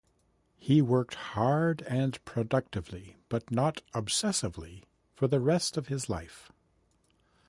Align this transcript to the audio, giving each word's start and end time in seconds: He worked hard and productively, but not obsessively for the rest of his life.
He 0.57 0.81
worked 0.81 1.13
hard 1.13 1.83
and 1.83 2.25
productively, 2.25 3.17
but 3.29 3.51
not 3.51 3.83
obsessively 3.93 4.81
for 5.13 5.27
the 5.27 5.39
rest 5.39 5.77
of 5.77 5.89
his 5.89 6.09
life. 6.09 6.51